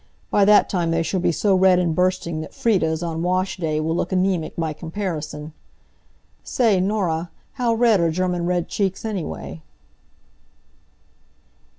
[0.31, 3.79] By that time they shall be so red and bursting that Frieda's, on wash day,
[3.79, 5.53] will look anemic by comparison.
[6.43, 9.61] Say, Norah, how red are German red cheeks, anyway?"